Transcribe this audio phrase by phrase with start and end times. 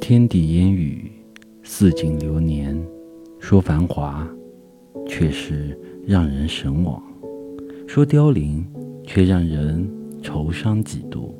[0.00, 1.10] 天地烟雨，
[1.62, 2.80] 似锦流年。
[3.38, 4.28] 说繁华，
[5.06, 7.02] 却是让人神往；
[7.86, 8.66] 说凋零，
[9.02, 9.90] 却让人
[10.22, 11.34] 愁伤几度。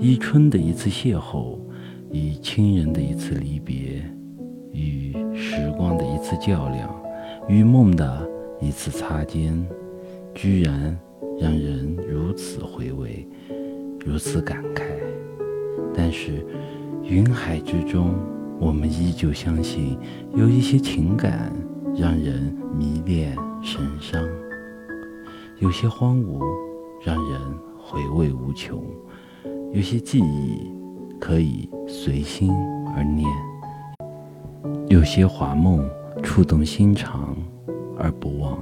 [0.00, 1.58] 一春的一次邂逅，
[2.10, 4.02] 以亲人的一次离别，
[4.72, 6.90] 与时光的一次较量，
[7.46, 8.26] 与梦的
[8.58, 9.62] 一次擦肩，
[10.34, 10.98] 居然
[11.38, 13.28] 让人如此回味，
[14.04, 14.82] 如此感慨。
[15.94, 16.44] 但是，
[17.06, 18.14] 云海之中，
[18.58, 19.98] 我们依旧相信，
[20.34, 21.52] 有一些情感
[21.94, 24.18] 让人迷恋神伤，
[25.58, 26.40] 有些荒芜
[27.04, 27.40] 让人
[27.78, 28.82] 回味无穷。
[29.74, 30.72] 有些记忆
[31.20, 32.50] 可以随心
[32.96, 33.28] 而念，
[34.88, 35.86] 有些华梦
[36.22, 37.36] 触动心肠
[37.98, 38.58] 而不忘。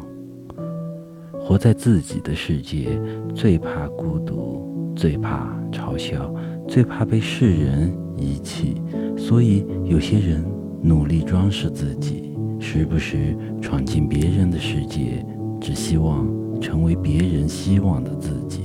[1.39, 2.99] 活在自己的世界，
[3.37, 6.35] 最怕孤独，最怕嘲笑，
[6.67, 8.81] 最怕被世人遗弃。
[9.17, 10.45] 所以，有些人
[10.81, 15.25] 努力装饰自己，时不时闯进别人的世界，
[15.61, 16.27] 只希望
[16.61, 18.61] 成为别人希望的自己。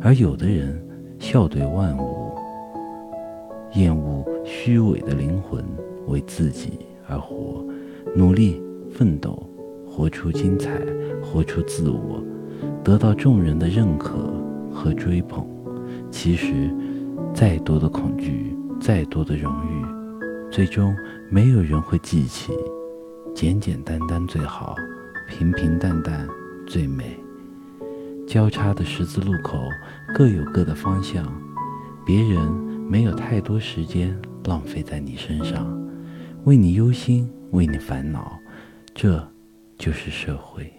[0.00, 0.80] 而有的人，
[1.18, 2.30] 笑对万物，
[3.74, 5.64] 厌恶虚伪的灵魂，
[6.06, 7.64] 为自己而活，
[8.14, 9.42] 努力奋斗，
[9.86, 10.80] 活出精彩，
[11.22, 12.22] 活出自我，
[12.84, 14.32] 得到众人的认可
[14.70, 15.44] 和追捧。
[16.10, 16.70] 其实，
[17.34, 20.94] 再多的恐惧，再多的荣誉，最终
[21.30, 22.52] 没有人会记起。
[23.34, 24.74] 简简单单最好，
[25.28, 26.26] 平平淡淡
[26.66, 27.18] 最美。
[28.26, 29.58] 交叉的十字路口，
[30.14, 31.24] 各有各的方向，
[32.04, 32.50] 别人
[32.88, 35.66] 没有太多时间浪费在你身上，
[36.44, 38.38] 为你忧心，为你烦恼，
[38.94, 39.22] 这
[39.76, 40.72] 就是社会。